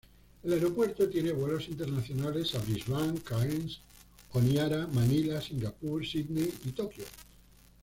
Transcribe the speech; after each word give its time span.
El 0.41 0.53
aeropuerto 0.53 1.07
tiene 1.09 1.31
vuelos 1.31 1.69
internacionales 1.69 2.55
a 2.55 2.57
Brisbane, 2.57 3.19
Cairns, 3.19 3.81
Honiara, 4.33 4.87
Manila, 4.87 5.39
Singapur, 5.39 6.03
Sídney 6.03 6.51
y 6.65 6.71
Tokio. 6.71 7.03